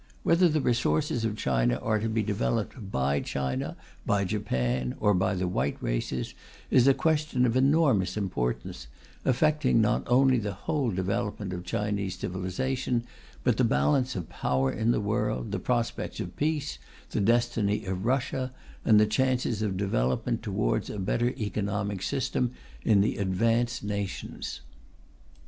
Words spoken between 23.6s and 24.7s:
nations.